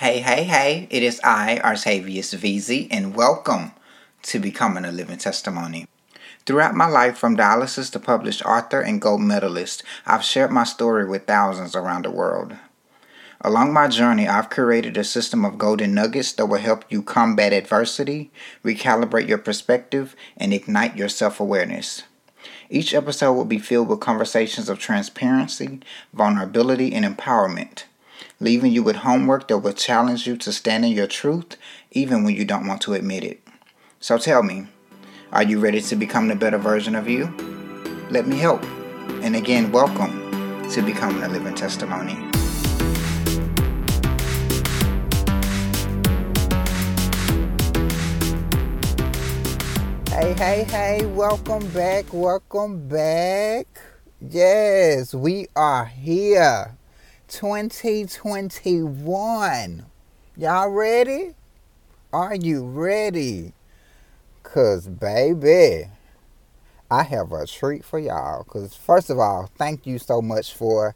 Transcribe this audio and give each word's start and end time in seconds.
Hey, 0.00 0.20
hey, 0.20 0.44
hey, 0.44 0.86
it 0.90 1.02
is 1.02 1.20
I, 1.24 1.60
Artavius 1.64 2.32
Veezy, 2.32 2.86
and 2.88 3.16
welcome 3.16 3.72
to 4.22 4.38
Becoming 4.38 4.84
a 4.84 4.92
Living 4.92 5.18
Testimony. 5.18 5.88
Throughout 6.46 6.76
my 6.76 6.86
life, 6.86 7.18
from 7.18 7.36
dialysis 7.36 7.90
to 7.90 7.98
published 7.98 8.44
author 8.44 8.80
and 8.80 9.00
gold 9.00 9.22
medalist, 9.22 9.82
I've 10.06 10.22
shared 10.22 10.52
my 10.52 10.62
story 10.62 11.04
with 11.04 11.26
thousands 11.26 11.74
around 11.74 12.04
the 12.04 12.12
world. 12.12 12.54
Along 13.40 13.72
my 13.72 13.88
journey, 13.88 14.28
I've 14.28 14.50
created 14.50 14.96
a 14.96 15.02
system 15.02 15.44
of 15.44 15.58
golden 15.58 15.94
nuggets 15.94 16.30
that 16.34 16.46
will 16.46 16.58
help 16.58 16.84
you 16.88 17.02
combat 17.02 17.52
adversity, 17.52 18.30
recalibrate 18.64 19.26
your 19.26 19.38
perspective, 19.38 20.14
and 20.36 20.54
ignite 20.54 20.96
your 20.96 21.08
self 21.08 21.40
awareness. 21.40 22.04
Each 22.70 22.94
episode 22.94 23.32
will 23.32 23.44
be 23.44 23.58
filled 23.58 23.88
with 23.88 23.98
conversations 23.98 24.68
of 24.68 24.78
transparency, 24.78 25.80
vulnerability, 26.14 26.94
and 26.94 27.04
empowerment 27.04 27.82
leaving 28.40 28.70
you 28.70 28.84
with 28.84 28.96
homework 28.96 29.48
that 29.48 29.58
will 29.58 29.72
challenge 29.72 30.24
you 30.24 30.36
to 30.36 30.52
stand 30.52 30.84
in 30.84 30.92
your 30.92 31.08
truth 31.08 31.56
even 31.90 32.22
when 32.22 32.36
you 32.36 32.44
don't 32.44 32.68
want 32.68 32.80
to 32.80 32.94
admit 32.94 33.24
it. 33.24 33.42
So 33.98 34.16
tell 34.16 34.44
me, 34.44 34.68
are 35.32 35.42
you 35.42 35.58
ready 35.58 35.80
to 35.80 35.96
become 35.96 36.28
the 36.28 36.36
better 36.36 36.58
version 36.58 36.94
of 36.94 37.08
you? 37.08 37.34
Let 38.10 38.28
me 38.28 38.38
help. 38.38 38.62
And 39.22 39.34
again, 39.34 39.72
welcome 39.72 40.70
to 40.70 40.82
Becoming 40.82 41.24
a 41.24 41.28
Living 41.28 41.54
Testimony. 41.54 42.14
Hey, 50.10 50.32
hey, 50.34 50.64
hey, 50.64 51.06
welcome 51.06 51.66
back, 51.70 52.12
welcome 52.12 52.86
back. 52.86 53.66
Yes, 54.20 55.12
we 55.12 55.48
are 55.56 55.86
here 55.86 56.78
2021. 57.28 59.86
Y'all 60.36 60.70
ready? 60.70 61.34
Are 62.10 62.34
you 62.34 62.64
ready? 62.64 63.52
Cause 64.42 64.88
baby, 64.88 65.90
I 66.90 67.02
have 67.02 67.32
a 67.32 67.46
treat 67.46 67.84
for 67.84 67.98
y'all. 67.98 68.44
Cause 68.44 68.74
first 68.74 69.10
of 69.10 69.18
all, 69.18 69.50
thank 69.58 69.86
you 69.86 69.98
so 69.98 70.22
much 70.22 70.54
for 70.54 70.94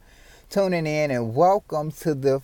tuning 0.49 0.87
in 0.87 1.11
and 1.11 1.35
welcome 1.35 1.93
to 1.93 2.15
the 2.15 2.41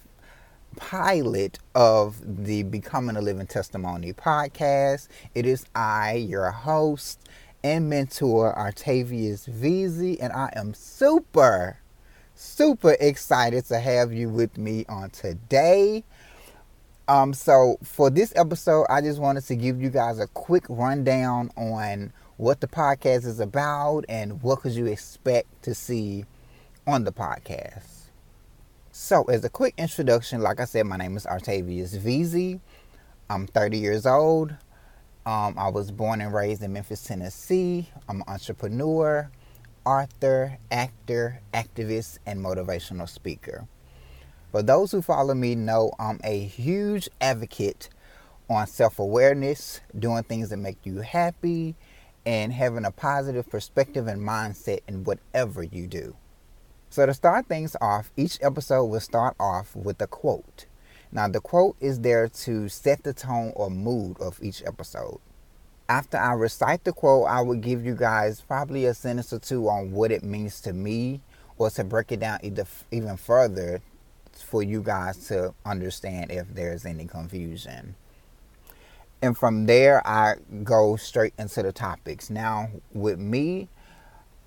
pilot 0.77 1.59
of 1.75 2.45
the 2.45 2.65
Becoming 2.65 3.17
a 3.17 3.23
Living 3.23 3.47
Testimony 3.47 4.13
podcast. 4.13 5.09
It 5.35 5.47
is 5.47 5.65
I, 5.75 6.13
your 6.13 6.51
host 6.51 7.27
and 7.65 7.89
mentor, 7.89 8.55
Artavius 8.55 9.49
Veezy, 9.49 10.19
and 10.21 10.35
I 10.35 10.53
am 10.55 10.75
super 10.75 11.79
super 12.39 12.97
excited 13.01 13.65
to 13.65 13.81
have 13.81 14.13
you 14.13 14.29
with 14.29 14.57
me 14.57 14.85
on 14.89 15.11
today. 15.11 16.05
Um, 17.09 17.35
so 17.35 17.79
for 17.83 18.11
this 18.11 18.33
episode, 18.37 18.87
I 18.89 19.01
just 19.01 19.19
wanted 19.19 19.45
to 19.47 19.57
give 19.57 19.83
you 19.83 19.91
guys 19.91 20.21
a 20.21 20.29
quick 20.29 20.65
rundown 20.69 21.51
on 21.57 22.13
what 22.37 22.61
the 22.61 22.69
podcast 22.69 23.27
is 23.27 23.41
about 23.41 24.05
and 24.09 24.41
what 24.41 24.61
could 24.61 24.73
you 24.73 24.87
expect 24.87 25.63
to 25.63 25.75
see 25.75 26.27
on 26.87 27.03
the 27.03 27.11
podcast. 27.11 27.87
So, 28.93 29.25
as 29.25 29.45
a 29.45 29.49
quick 29.49 29.75
introduction, 29.77 30.41
like 30.41 30.61
I 30.61 30.65
said, 30.65 30.87
my 30.87 30.97
name 30.97 31.17
is 31.17 31.27
Artavius 31.27 31.97
Veezy. 31.99 32.61
I'm 33.29 33.47
30 33.49 33.79
years 33.79 34.07
old. 34.07 34.55
Um, 35.27 35.55
I 35.59 35.69
was 35.69 35.91
born 35.91 36.21
and 36.21 36.33
raised 36.33 36.63
in 36.63 36.73
Memphis, 36.73 37.03
Tennessee. 37.03 37.89
I'm 38.09 38.21
an 38.21 38.29
entrepreneur 38.29 39.31
author, 39.85 40.59
actor, 40.71 41.41
activist, 41.53 42.19
and 42.27 42.45
motivational 42.45 43.09
speaker. 43.09 43.67
For 44.51 44.63
those 44.63 44.93
who 44.93 45.03
follow 45.03 45.35
me 45.35 45.55
know 45.55 45.93
I'm 45.99 46.21
a 46.25 46.41
huge 46.41 47.09
advocate 47.21 47.89
on 48.49 48.67
self-awareness, 48.67 49.81
doing 49.99 50.23
things 50.25 50.49
that 50.49 50.57
make 50.57 50.79
you 50.85 51.01
happy, 51.01 51.77
and 52.25 52.53
having 52.53 52.85
a 52.85 52.91
positive 52.91 53.49
perspective 53.49 54.07
and 54.07 54.21
mindset 54.21 54.81
in 54.89 55.05
whatever 55.05 55.63
you 55.63 55.87
do. 55.87 56.17
So 56.91 57.05
to 57.05 57.13
start 57.13 57.47
things 57.47 57.77
off, 57.81 58.11
each 58.17 58.39
episode 58.43 58.87
will 58.87 59.01
start 59.01 59.37
off 59.39 59.77
with 59.77 60.01
a 60.01 60.07
quote. 60.07 60.67
Now 61.13 61.29
the 61.29 61.41
quote 61.41 61.77
is 61.81 62.01
there 62.01 62.29
to 62.29 62.69
set 62.69 63.03
the 63.03 63.13
tone 63.13 63.53
or 63.55 63.71
mood 63.71 64.19
of 64.21 64.39
each 64.43 64.63
episode 64.65 65.21
after 65.89 66.19
I 66.19 66.33
recite 66.35 66.85
the 66.85 66.93
quote, 66.93 67.27
I 67.29 67.41
will 67.41 67.57
give 67.57 67.85
you 67.85 67.95
guys 67.95 68.43
probably 68.43 68.85
a 68.87 68.95
sentence 68.95 69.33
or 69.33 69.39
two 69.39 69.69
on 69.69 69.93
what 69.93 70.11
it 70.13 70.23
means 70.23 70.61
to 70.63 70.73
me 70.73 71.21
or 71.57 71.71
to 71.71 71.85
break 71.85 72.13
it 72.13 72.21
down 72.21 72.39
either, 72.43 72.67
even 72.91 73.17
further 73.17 73.81
for 74.33 74.63
you 74.63 74.83
guys 74.83 75.27
to 75.29 75.55
understand 75.65 76.31
if 76.31 76.47
there's 76.55 76.85
any 76.85 77.07
confusion. 77.07 77.95
And 79.21 79.37
from 79.37 79.67
there, 79.67 80.07
I 80.07 80.35
go 80.63 80.97
straight 80.97 81.35
into 81.39 81.63
the 81.63 81.73
topics. 81.73 82.31
Now, 82.31 82.69
with 82.93 83.19
me, 83.19 83.69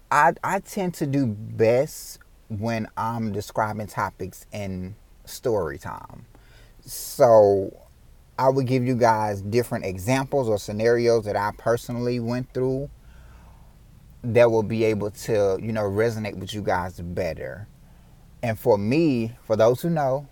I, 0.09 0.33
I 0.43 0.59
tend 0.59 0.93
to 0.95 1.07
do 1.07 1.25
best 1.25 2.19
when 2.47 2.87
I'm 2.95 3.31
describing 3.31 3.87
topics 3.87 4.45
in 4.53 4.95
story 5.25 5.77
time. 5.77 6.25
So 6.85 7.80
I 8.41 8.49
would 8.49 8.65
give 8.65 8.83
you 8.83 8.95
guys 8.95 9.39
different 9.43 9.85
examples 9.85 10.49
or 10.49 10.57
scenarios 10.57 11.25
that 11.25 11.35
I 11.35 11.51
personally 11.59 12.19
went 12.19 12.51
through 12.55 12.89
that 14.23 14.49
will 14.49 14.63
be 14.63 14.83
able 14.85 15.11
to, 15.11 15.59
you 15.61 15.71
know, 15.71 15.83
resonate 15.83 16.35
with 16.37 16.51
you 16.51 16.63
guys 16.63 16.99
better. 16.99 17.67
And 18.41 18.57
for 18.57 18.79
me, 18.79 19.33
for 19.43 19.55
those 19.55 19.83
who 19.83 19.91
know, 19.91 20.27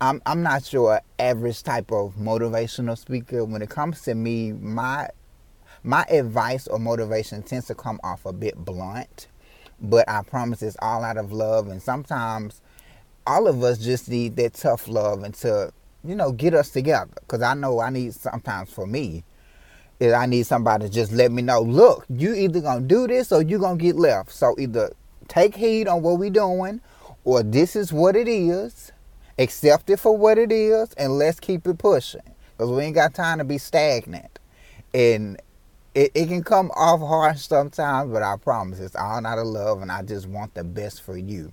I'm 0.00 0.22
I'm 0.24 0.42
not 0.42 0.72
your 0.72 1.02
average 1.18 1.62
type 1.62 1.92
of 1.92 2.14
motivational 2.14 2.96
speaker. 2.96 3.44
When 3.44 3.60
it 3.60 3.68
comes 3.68 4.00
to 4.04 4.14
me, 4.14 4.52
my 4.52 5.10
my 5.82 6.06
advice 6.08 6.66
or 6.66 6.78
motivation 6.78 7.42
tends 7.42 7.66
to 7.66 7.74
come 7.74 8.00
off 8.04 8.24
a 8.24 8.32
bit 8.32 8.56
blunt, 8.56 9.28
but 9.82 10.08
I 10.08 10.22
promise 10.22 10.62
it's 10.62 10.78
all 10.80 11.04
out 11.04 11.18
of 11.18 11.30
love. 11.30 11.68
And 11.68 11.82
sometimes 11.82 12.62
all 13.26 13.48
of 13.48 13.62
us 13.62 13.76
just 13.76 14.08
need 14.08 14.36
that 14.36 14.54
tough 14.54 14.88
love 14.88 15.24
and 15.24 15.34
to 15.34 15.74
you 16.06 16.14
know, 16.14 16.32
get 16.32 16.54
us 16.54 16.70
together. 16.70 17.12
Because 17.20 17.42
I 17.42 17.54
know 17.54 17.80
I 17.80 17.90
need 17.90 18.14
sometimes 18.14 18.70
for 18.70 18.86
me, 18.86 19.24
is 19.98 20.12
I 20.12 20.26
need 20.26 20.46
somebody 20.46 20.86
to 20.86 20.92
just 20.92 21.12
let 21.12 21.32
me 21.32 21.42
know, 21.42 21.60
look, 21.60 22.04
you 22.08 22.34
either 22.34 22.60
to 22.60 22.80
do 22.80 23.06
this 23.06 23.32
or 23.32 23.42
you 23.42 23.58
to 23.58 23.76
get 23.76 23.96
left. 23.96 24.32
So 24.32 24.54
either 24.58 24.92
take 25.28 25.54
heed 25.56 25.88
on 25.88 26.02
what 26.02 26.18
we 26.18 26.30
doing 26.30 26.80
or 27.24 27.42
this 27.42 27.74
is 27.74 27.92
what 27.92 28.14
it 28.14 28.28
is, 28.28 28.92
accept 29.38 29.90
it 29.90 29.98
for 29.98 30.16
what 30.16 30.38
it 30.38 30.52
is, 30.52 30.92
and 30.94 31.18
let's 31.18 31.40
keep 31.40 31.66
it 31.66 31.78
pushing. 31.78 32.22
Because 32.56 32.70
we 32.70 32.84
ain't 32.84 32.94
got 32.94 33.14
time 33.14 33.38
to 33.38 33.44
be 33.44 33.58
stagnant. 33.58 34.38
And 34.94 35.40
it, 35.94 36.12
it 36.14 36.28
can 36.28 36.44
come 36.44 36.70
off 36.76 37.00
harsh 37.00 37.40
sometimes, 37.40 38.12
but 38.12 38.22
I 38.22 38.36
promise 38.36 38.78
it's 38.78 38.96
all 38.96 39.26
out 39.26 39.38
of 39.38 39.46
love, 39.46 39.82
and 39.82 39.90
I 39.90 40.02
just 40.02 40.26
want 40.26 40.54
the 40.54 40.62
best 40.62 41.02
for 41.02 41.16
you. 41.16 41.52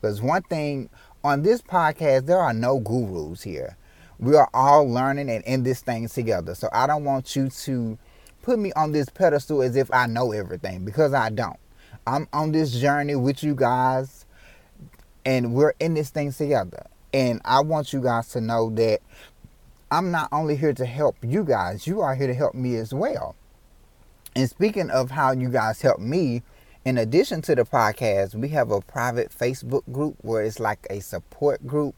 Because 0.00 0.22
one 0.22 0.42
thing 0.42 0.88
on 1.22 1.42
this 1.42 1.60
podcast, 1.60 2.26
there 2.26 2.38
are 2.38 2.54
no 2.54 2.78
gurus 2.78 3.42
here 3.42 3.76
we 4.20 4.36
are 4.36 4.48
all 4.52 4.88
learning 4.88 5.30
and 5.30 5.42
in 5.44 5.62
this 5.62 5.80
thing 5.80 6.08
together. 6.08 6.54
So 6.54 6.68
I 6.72 6.86
don't 6.86 7.04
want 7.04 7.34
you 7.34 7.48
to 7.48 7.98
put 8.42 8.58
me 8.58 8.72
on 8.74 8.92
this 8.92 9.08
pedestal 9.08 9.62
as 9.62 9.76
if 9.76 9.92
I 9.92 10.06
know 10.06 10.32
everything 10.32 10.84
because 10.84 11.14
I 11.14 11.30
don't. 11.30 11.58
I'm 12.06 12.28
on 12.32 12.52
this 12.52 12.72
journey 12.72 13.16
with 13.16 13.42
you 13.42 13.54
guys 13.54 14.26
and 15.24 15.54
we're 15.54 15.74
in 15.80 15.94
this 15.94 16.10
thing 16.10 16.32
together. 16.32 16.86
And 17.12 17.40
I 17.44 17.60
want 17.60 17.92
you 17.92 18.00
guys 18.00 18.28
to 18.30 18.40
know 18.40 18.70
that 18.70 19.00
I'm 19.90 20.10
not 20.10 20.28
only 20.32 20.54
here 20.54 20.74
to 20.74 20.86
help 20.86 21.16
you 21.22 21.42
guys, 21.42 21.86
you 21.86 22.00
are 22.00 22.14
here 22.14 22.26
to 22.26 22.34
help 22.34 22.54
me 22.54 22.76
as 22.76 22.94
well. 22.94 23.34
And 24.36 24.48
speaking 24.48 24.90
of 24.90 25.10
how 25.10 25.32
you 25.32 25.48
guys 25.48 25.80
help 25.80 25.98
me, 25.98 26.42
in 26.84 26.98
addition 26.98 27.42
to 27.42 27.54
the 27.54 27.64
podcast, 27.64 28.34
we 28.34 28.48
have 28.50 28.70
a 28.70 28.80
private 28.80 29.30
Facebook 29.36 29.82
group 29.90 30.16
where 30.20 30.42
it's 30.42 30.60
like 30.60 30.86
a 30.88 31.00
support 31.00 31.66
group 31.66 31.94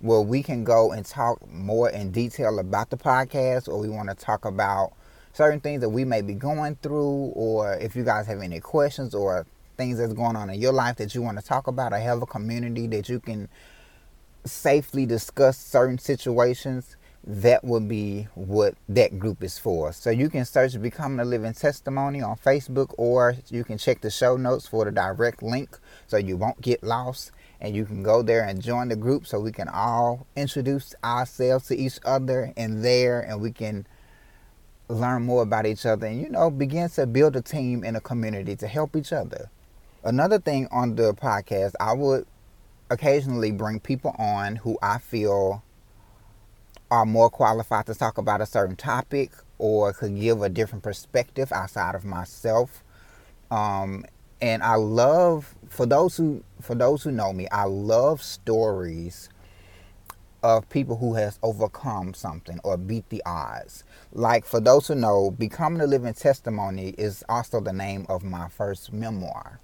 where 0.00 0.20
we 0.20 0.42
can 0.42 0.64
go 0.64 0.92
and 0.92 1.04
talk 1.04 1.46
more 1.50 1.90
in 1.90 2.10
detail 2.10 2.58
about 2.58 2.90
the 2.90 2.96
podcast 2.96 3.68
or 3.68 3.78
we 3.78 3.88
want 3.88 4.08
to 4.08 4.14
talk 4.14 4.44
about 4.44 4.92
certain 5.32 5.60
things 5.60 5.80
that 5.80 5.88
we 5.88 6.04
may 6.04 6.22
be 6.22 6.34
going 6.34 6.76
through 6.76 7.32
or 7.34 7.74
if 7.74 7.96
you 7.96 8.04
guys 8.04 8.26
have 8.26 8.40
any 8.40 8.60
questions 8.60 9.14
or 9.14 9.46
things 9.76 9.98
that's 9.98 10.14
going 10.14 10.36
on 10.36 10.50
in 10.50 10.60
your 10.60 10.72
life 10.72 10.96
that 10.96 11.14
you 11.14 11.22
want 11.22 11.38
to 11.38 11.44
talk 11.44 11.66
about 11.66 11.92
or 11.92 11.98
have 11.98 12.22
a 12.22 12.26
community 12.26 12.86
that 12.86 13.08
you 13.08 13.20
can 13.20 13.48
safely 14.44 15.06
discuss 15.06 15.58
certain 15.58 15.98
situations 15.98 16.96
that 17.26 17.64
would 17.64 17.88
be 17.88 18.28
what 18.34 18.74
that 18.88 19.18
group 19.18 19.42
is 19.42 19.58
for. 19.58 19.92
So 19.92 20.10
you 20.10 20.30
can 20.30 20.44
search 20.44 20.80
Becoming 20.80 21.18
a 21.18 21.24
Living 21.24 21.54
Testimony 21.54 22.22
on 22.22 22.36
Facebook 22.36 22.94
or 22.96 23.34
you 23.50 23.64
can 23.64 23.78
check 23.78 24.00
the 24.00 24.10
show 24.10 24.36
notes 24.36 24.68
for 24.68 24.84
the 24.84 24.92
direct 24.92 25.42
link 25.42 25.76
so 26.06 26.16
you 26.16 26.36
won't 26.36 26.60
get 26.60 26.84
lost 26.84 27.32
and 27.60 27.74
you 27.74 27.84
can 27.84 28.02
go 28.02 28.22
there 28.22 28.44
and 28.44 28.62
join 28.62 28.88
the 28.88 28.96
group 28.96 29.26
so 29.26 29.40
we 29.40 29.52
can 29.52 29.68
all 29.68 30.26
introduce 30.36 30.94
ourselves 31.02 31.66
to 31.68 31.76
each 31.76 31.98
other 32.04 32.52
in 32.56 32.82
there 32.82 33.20
and 33.20 33.40
we 33.40 33.50
can 33.50 33.86
learn 34.88 35.22
more 35.22 35.42
about 35.42 35.66
each 35.66 35.84
other 35.84 36.06
and 36.06 36.20
you 36.20 36.28
know 36.28 36.50
begin 36.50 36.88
to 36.88 37.06
build 37.06 37.34
a 37.34 37.42
team 37.42 37.82
in 37.82 37.96
a 37.96 38.00
community 38.00 38.54
to 38.54 38.68
help 38.68 38.94
each 38.94 39.12
other 39.12 39.50
another 40.04 40.38
thing 40.38 40.68
on 40.70 40.94
the 40.94 41.12
podcast 41.14 41.72
i 41.80 41.92
would 41.92 42.24
occasionally 42.90 43.50
bring 43.50 43.80
people 43.80 44.14
on 44.18 44.56
who 44.56 44.78
i 44.82 44.96
feel 44.98 45.62
are 46.90 47.04
more 47.04 47.28
qualified 47.30 47.86
to 47.86 47.94
talk 47.94 48.18
about 48.18 48.40
a 48.40 48.46
certain 48.46 48.76
topic 48.76 49.32
or 49.58 49.92
could 49.92 50.18
give 50.18 50.42
a 50.42 50.48
different 50.48 50.84
perspective 50.84 51.52
outside 51.52 51.94
of 51.94 52.04
myself. 52.04 52.82
Um, 53.50 54.04
and 54.40 54.62
I 54.62 54.74
love 54.76 55.54
for 55.68 55.86
those 55.86 56.16
who 56.16 56.42
for 56.60 56.74
those 56.74 57.02
who 57.02 57.10
know 57.10 57.32
me, 57.32 57.48
I 57.50 57.64
love 57.64 58.22
stories 58.22 59.28
of 60.42 60.68
people 60.68 60.96
who 60.96 61.14
has 61.14 61.38
overcome 61.42 62.14
something 62.14 62.60
or 62.62 62.76
beat 62.76 63.08
the 63.08 63.22
odds. 63.26 63.84
Like 64.12 64.44
for 64.44 64.60
those 64.60 64.88
who 64.88 64.94
know, 64.94 65.30
Becoming 65.30 65.80
a 65.80 65.86
Living 65.86 66.14
Testimony 66.14 66.90
is 66.98 67.24
also 67.28 67.60
the 67.60 67.72
name 67.72 68.06
of 68.08 68.22
my 68.22 68.48
first 68.48 68.92
memoir. 68.92 69.60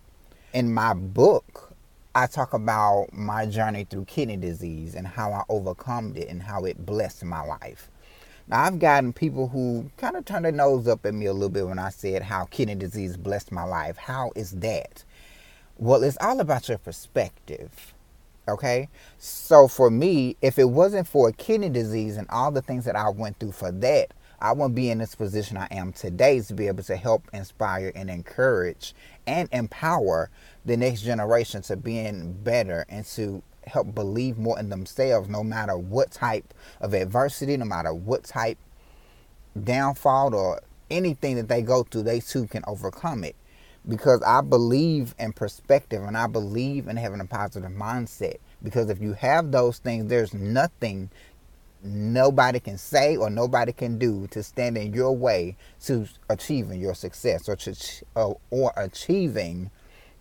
In 0.53 0.73
my 0.73 0.93
book, 0.93 1.73
I 2.15 2.27
talk 2.27 2.53
about 2.53 3.13
my 3.13 3.47
journey 3.47 3.85
through 3.89 4.07
kidney 4.07 4.37
disease 4.37 4.95
and 4.95 5.07
how 5.07 5.33
I 5.33 5.45
overcome 5.49 6.15
it 6.17 6.29
and 6.29 6.43
how 6.43 6.65
it 6.65 6.85
blessed 6.85 7.25
my 7.25 7.43
life. 7.43 7.91
Now, 8.49 8.65
I've 8.65 8.79
gotten 8.79 9.13
people 9.13 9.49
who 9.49 9.91
kind 9.97 10.17
of 10.17 10.25
turned 10.25 10.45
their 10.45 10.53
nose 10.53 10.89
up 10.89 11.07
at 11.07 11.15
me 11.15 11.27
a 11.27 11.33
little 11.33 11.49
bit 11.49 11.67
when 11.67 11.79
I 11.79 11.91
said 11.91 12.23
how 12.23 12.45
kidney 12.47 12.75
disease 12.75 13.17
blessed 13.17 13.53
my 13.53 13.65
life. 13.65 13.97
How 13.97 14.33
is 14.35 14.53
that? 14.53 15.05
Well, 15.79 16.03
it's 16.03 16.19
all 16.21 16.41
about 16.41 16.69
your 16.69 16.79
perspective. 16.79 17.95
Okay? 18.49 18.89
So 19.19 19.69
for 19.69 19.91
me, 19.91 20.37
if 20.43 20.59
it 20.59 20.69
wasn't 20.69 21.09
for 21.09 21.31
kidney 21.33 21.69
disease 21.69 22.17
and 22.17 22.29
all 22.31 22.51
the 22.51 22.63
things 22.63 22.85
that 22.85 22.97
I 22.97 23.09
went 23.09 23.39
through 23.39 23.53
for 23.53 23.71
that, 23.71 24.13
I 24.41 24.51
wouldn't 24.53 24.75
be 24.75 24.91
in 24.91 24.99
this 24.99 25.15
position 25.15 25.57
I 25.57 25.69
am 25.71 25.93
today 25.93 26.41
to 26.41 26.55
be 26.55 26.67
able 26.67 26.83
to 26.83 26.97
help 26.97 27.29
inspire 27.33 27.93
and 27.95 28.11
encourage 28.11 28.93
and 29.25 29.49
empower 29.53 30.31
the 30.65 30.77
next 30.77 31.03
generation 31.03 31.63
to 31.63 31.77
being 31.77 32.33
better 32.33 32.85
and 32.89 33.07
to 33.07 33.45
help 33.67 33.95
believe 33.95 34.39
more 34.39 34.59
in 34.59 34.69
themselves 34.69 35.29
no 35.29 35.43
matter 35.43 35.77
what 35.77 36.11
type 36.11 36.53
of 36.81 36.95
adversity, 36.95 37.57
no 37.57 37.65
matter 37.65 37.93
what 37.95 38.25
type 38.25 38.59
downfall 39.63 40.35
or 40.35 40.61
anything 40.91 41.37
that 41.37 41.49
they 41.49 41.63
go 41.63 41.83
through, 41.83 42.03
they 42.03 42.21
too 42.21 42.47
can 42.47 42.63
overcome 42.67 43.25
it. 43.25 43.37
Because 43.89 44.23
I 44.23 44.43
believe 44.43 45.15
in 45.19 45.33
perspective 45.33 46.03
and 46.03 46.17
I 46.17 46.29
believe 46.29 46.87
in 46.87 46.97
having 46.97 47.21
a 47.21 47.25
positive 47.25 47.71
mindset. 47.71 48.37
Because 48.63 48.89
if 48.91 49.01
you 49.01 49.15
have 49.15 49.51
those 49.51 49.79
things, 49.79 50.09
there's 50.09 50.33
nothing 50.33 51.11
nobody 51.83 52.61
can 52.61 52.79
say 52.79 53.17
or 53.17 53.29
nobody 53.29 53.73
can 53.73 53.99
do 53.99 54.29
to 54.29 54.43
stand 54.43 54.79
in 54.79 54.93
your 54.93 55.17
way 55.17 55.57
to 55.81 56.07
achieving 56.29 56.81
your 56.81 56.95
success 56.95 57.49
or 57.49 57.57
to 57.57 57.75
uh, 58.15 58.33
or 58.51 58.73
achieving 58.77 59.71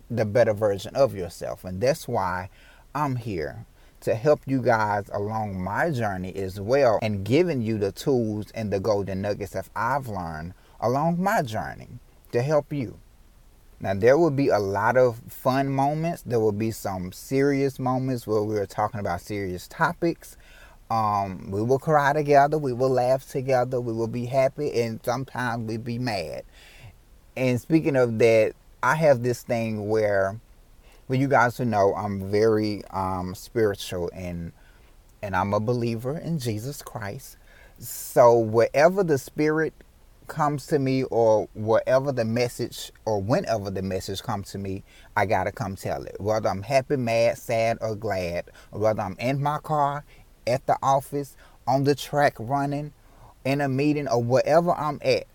the 0.10 0.26
better 0.26 0.54
version 0.54 0.96
of 0.96 1.16
yourself. 1.16 1.64
And 1.64 1.80
that's 1.80 2.08
why 2.08 2.50
I'm 2.94 3.16
here 3.16 3.66
to 4.02 4.16
help 4.16 4.42
you 4.46 4.62
guys 4.62 5.10
along 5.14 5.62
my 5.62 5.92
journey 5.92 6.36
as 6.36 6.60
well 6.60 7.00
and 7.02 7.24
giving 7.24 7.62
you 7.62 7.78
the 7.78 7.92
tools 7.92 8.52
and 8.56 8.72
the 8.72 8.80
golden 8.80 9.22
nuggets 9.22 9.54
that 9.54 9.70
I've 9.76 10.08
learned 10.08 10.54
along 10.80 11.22
my 11.22 11.42
journey 11.44 11.88
to 12.32 12.42
help 12.42 12.74
you. 12.74 12.98
Now, 13.80 13.94
there 13.96 14.18
will 14.18 14.32
be 14.32 14.50
a 14.50 14.60
lot 14.60 14.98
of 14.98 15.22
fun 15.28 15.70
moments. 15.70 16.22
There 16.24 16.40
will 16.40 16.52
be 16.52 16.72
some 16.72 17.12
serious 17.12 17.80
moments 17.80 18.28
where 18.28 18.44
we're 18.44 18.68
talking 18.68 19.00
about 19.00 19.22
serious 19.22 19.68
topics. 19.68 20.38
Um, 20.92 21.50
we 21.50 21.64
will 21.64 21.80
cry 21.80 22.14
together. 22.14 22.58
We 22.58 22.74
will 22.74 22.90
laugh 22.90 23.28
together. 23.28 23.82
We 23.82 23.94
will 23.94 24.08
be 24.08 24.26
happy. 24.26 24.82
And 24.82 25.00
sometimes 25.04 25.68
we'll 25.68 25.80
be 25.80 25.98
mad. 25.98 26.44
And 27.36 27.60
speaking 27.60 27.96
of 27.96 28.20
that, 28.20 28.54
I 28.84 28.96
have 28.96 29.24
this 29.24 29.42
thing 29.42 29.88
where 29.90 30.40
for 31.12 31.16
you 31.16 31.28
guys 31.28 31.56
to 31.56 31.66
know, 31.66 31.94
I'm 31.94 32.32
very 32.32 32.86
um, 32.92 33.36
spiritual 33.36 34.10
and 34.14 34.54
and 35.22 35.36
I'm 35.36 35.54
a 35.54 35.60
believer 35.60 36.18
in 36.18 36.40
Jesus 36.40 36.82
Christ. 36.82 37.36
So 37.80 38.40
wherever 38.40 39.04
the 39.04 39.18
Spirit 39.18 39.74
comes 40.28 40.68
to 40.68 40.80
me, 40.80 41.04
or 41.04 41.50
wherever 41.54 42.14
the 42.14 42.24
message, 42.24 42.94
or 43.04 43.22
whenever 43.22 43.70
the 43.70 43.82
message 43.82 44.24
comes 44.24 44.52
to 44.52 44.58
me, 44.58 44.86
I 45.18 45.26
gotta 45.26 45.52
come 45.52 45.76
tell 45.76 46.02
it. 46.04 46.16
Whether 46.18 46.48
I'm 46.48 46.62
happy, 46.62 46.96
mad, 46.96 47.38
sad, 47.38 47.80
or 47.82 47.94
glad, 47.94 48.46
whether 48.70 49.02
I'm 49.02 49.18
in 49.20 49.44
my 49.44 49.58
car, 49.58 50.06
at 50.48 50.66
the 50.66 50.78
office, 50.82 51.36
on 51.68 51.84
the 51.84 51.94
track 51.94 52.38
running, 52.40 52.94
in 53.44 53.60
a 53.60 53.68
meeting, 53.68 54.08
or 54.08 54.24
wherever 54.24 54.72
I'm 54.72 55.02
at, 55.04 55.26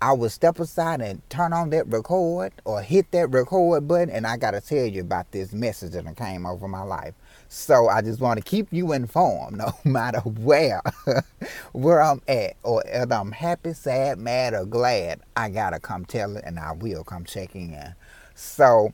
I 0.00 0.12
would 0.12 0.30
step 0.30 0.60
aside 0.60 1.00
and 1.00 1.28
turn 1.28 1.52
on 1.52 1.70
that 1.70 1.88
record 1.88 2.52
or 2.64 2.80
hit 2.82 3.10
that 3.10 3.28
record 3.30 3.88
button, 3.88 4.10
and 4.10 4.26
I 4.26 4.36
got 4.36 4.52
to 4.52 4.60
tell 4.60 4.86
you 4.86 5.00
about 5.00 5.32
this 5.32 5.52
message 5.52 5.92
that 5.92 6.16
came 6.16 6.46
over 6.46 6.68
my 6.68 6.82
life. 6.82 7.14
So 7.48 7.88
I 7.88 8.02
just 8.02 8.20
want 8.20 8.38
to 8.38 8.44
keep 8.44 8.72
you 8.72 8.92
informed, 8.92 9.56
no 9.58 9.72
matter 9.84 10.20
where, 10.20 10.82
where 11.72 12.00
I'm 12.00 12.22
at, 12.28 12.54
or 12.62 12.82
if 12.86 13.10
I'm 13.10 13.32
happy, 13.32 13.72
sad, 13.72 14.18
mad, 14.18 14.54
or 14.54 14.64
glad. 14.64 15.20
I 15.36 15.48
gotta 15.48 15.80
come 15.80 16.04
tell 16.04 16.36
it, 16.36 16.44
and 16.46 16.60
I 16.60 16.72
will 16.72 17.02
come 17.02 17.24
checking 17.24 17.72
in. 17.72 17.94
So 18.36 18.92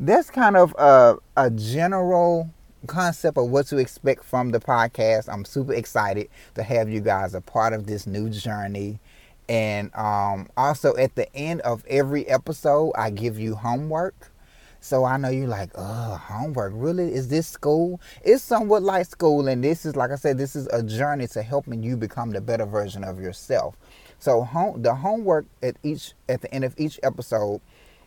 that's 0.00 0.30
kind 0.30 0.56
of 0.56 0.74
a, 0.78 1.16
a 1.36 1.50
general 1.50 2.50
concept 2.86 3.38
of 3.38 3.50
what 3.50 3.66
to 3.66 3.76
expect 3.76 4.24
from 4.24 4.50
the 4.50 4.58
podcast. 4.58 5.32
I'm 5.32 5.44
super 5.44 5.74
excited 5.74 6.28
to 6.56 6.62
have 6.64 6.88
you 6.88 7.00
guys 7.00 7.34
a 7.34 7.40
part 7.40 7.72
of 7.72 7.86
this 7.86 8.06
new 8.06 8.30
journey 8.30 8.98
and 9.50 9.92
um, 9.96 10.48
also 10.56 10.94
at 10.94 11.16
the 11.16 11.34
end 11.34 11.60
of 11.62 11.84
every 11.88 12.24
episode, 12.28 12.92
I 12.96 13.10
give 13.10 13.36
you 13.36 13.56
homework. 13.56 14.30
So 14.78 15.04
I 15.04 15.16
know 15.16 15.28
you're 15.28 15.48
like, 15.48 15.70
oh, 15.74 16.14
homework. 16.14 16.72
Really? 16.76 17.12
Is 17.12 17.26
this 17.26 17.48
school? 17.48 18.00
It's 18.22 18.44
somewhat 18.44 18.84
like 18.84 19.06
school. 19.06 19.48
And 19.48 19.62
this 19.62 19.84
is, 19.84 19.96
like 19.96 20.12
I 20.12 20.14
said, 20.14 20.38
this 20.38 20.54
is 20.54 20.68
a 20.68 20.84
journey 20.84 21.26
to 21.28 21.42
helping 21.42 21.82
you 21.82 21.96
become 21.96 22.30
the 22.30 22.40
better 22.40 22.64
version 22.64 23.02
of 23.02 23.20
yourself. 23.20 23.76
So 24.20 24.44
home, 24.44 24.82
the 24.82 24.94
homework 24.94 25.46
at 25.64 25.74
each 25.82 26.12
at 26.28 26.42
the 26.42 26.54
end 26.54 26.62
of 26.62 26.74
each 26.78 27.00
episode 27.02 27.60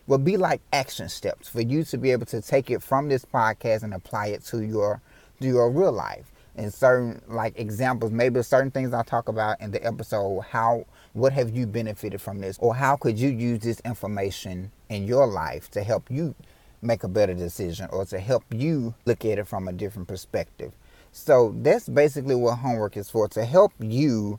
will 0.06 0.18
be 0.18 0.38
like 0.38 0.62
action 0.72 1.10
steps 1.10 1.46
for 1.46 1.60
you 1.60 1.84
to 1.84 1.98
be 1.98 2.10
able 2.10 2.26
to 2.26 2.40
take 2.40 2.70
it 2.70 2.82
from 2.82 3.10
this 3.10 3.26
podcast 3.26 3.82
and 3.82 3.92
apply 3.92 4.28
it 4.28 4.44
to 4.46 4.62
your 4.62 5.02
to 5.42 5.46
your 5.46 5.70
real 5.70 5.92
life. 5.92 6.32
And 6.56 6.72
certain 6.72 7.20
like 7.26 7.58
examples, 7.58 8.12
maybe 8.12 8.42
certain 8.42 8.70
things 8.70 8.92
I 8.94 9.02
talk 9.02 9.28
about 9.28 9.60
in 9.60 9.72
the 9.72 9.84
episode, 9.84 10.40
how 10.42 10.86
what 11.12 11.32
have 11.32 11.50
you 11.56 11.66
benefited 11.66 12.20
from 12.20 12.40
this? 12.40 12.58
Or 12.60 12.74
how 12.74 12.96
could 12.96 13.18
you 13.18 13.28
use 13.28 13.60
this 13.60 13.80
information 13.84 14.70
in 14.88 15.04
your 15.04 15.26
life 15.26 15.70
to 15.72 15.82
help 15.82 16.10
you 16.10 16.34
make 16.80 17.02
a 17.02 17.08
better 17.08 17.34
decision 17.34 17.88
or 17.90 18.04
to 18.04 18.18
help 18.18 18.44
you 18.52 18.94
look 19.04 19.24
at 19.24 19.38
it 19.38 19.48
from 19.48 19.66
a 19.66 19.72
different 19.72 20.06
perspective? 20.06 20.72
So 21.10 21.54
that's 21.58 21.88
basically 21.88 22.34
what 22.34 22.58
homework 22.58 22.96
is 22.96 23.10
for 23.10 23.28
to 23.28 23.44
help 23.44 23.72
you 23.80 24.38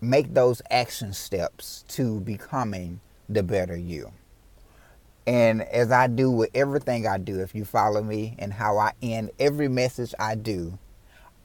make 0.00 0.34
those 0.34 0.62
action 0.70 1.12
steps 1.12 1.84
to 1.88 2.20
becoming 2.20 3.00
the 3.28 3.42
better 3.42 3.76
you. 3.76 4.12
And 5.26 5.62
as 5.62 5.90
I 5.90 6.06
do 6.06 6.30
with 6.30 6.50
everything 6.54 7.06
I 7.06 7.18
do, 7.18 7.40
if 7.40 7.54
you 7.54 7.64
follow 7.64 8.02
me 8.02 8.36
and 8.38 8.52
how 8.52 8.78
I 8.78 8.92
end 9.02 9.32
every 9.40 9.68
message 9.68 10.14
I 10.18 10.36
do, 10.36 10.78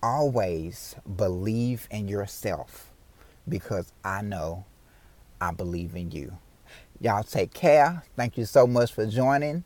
always 0.02 0.96
believe 1.16 1.88
in 1.92 2.08
yourself 2.08 2.92
because 3.48 3.92
I 4.04 4.22
know 4.22 4.66
I 5.40 5.52
believe 5.52 5.96
in 5.96 6.12
you. 6.12 6.38
Y'all 7.00 7.24
take 7.24 7.54
care. 7.54 8.04
Thank 8.16 8.38
you 8.38 8.46
so 8.46 8.68
much 8.68 8.94
for 8.94 9.06
joining. 9.06 9.64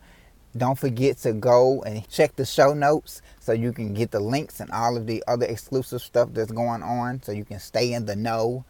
Don't 0.56 0.78
forget 0.78 1.18
to 1.18 1.34
go 1.34 1.82
and 1.82 2.08
check 2.08 2.34
the 2.36 2.46
show 2.46 2.72
notes 2.72 3.20
so 3.40 3.52
you 3.52 3.72
can 3.72 3.92
get 3.92 4.10
the 4.10 4.20
links 4.20 4.60
and 4.60 4.70
all 4.70 4.96
of 4.96 5.06
the 5.06 5.22
other 5.28 5.44
exclusive 5.44 6.00
stuff 6.00 6.30
that's 6.32 6.50
going 6.50 6.82
on 6.82 7.22
so 7.22 7.32
you 7.32 7.44
can 7.44 7.60
stay 7.60 7.92
in 7.92 8.06
the 8.06 8.16
know. 8.16 8.64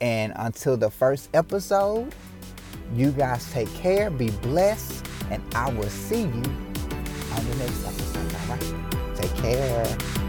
And 0.00 0.32
until 0.36 0.76
the 0.78 0.90
first 0.90 1.28
episode, 1.34 2.14
you 2.94 3.10
guys 3.12 3.50
take 3.52 3.72
care, 3.74 4.10
be 4.10 4.30
blessed, 4.30 5.04
and 5.30 5.42
I 5.54 5.70
will 5.70 5.90
see 5.90 6.22
you 6.22 6.28
on 6.28 7.44
the 7.50 7.56
next 7.58 7.84
episode. 7.84 8.34
All 8.34 8.56
right? 8.56 9.16
Take 9.16 9.34
care. 9.36 10.27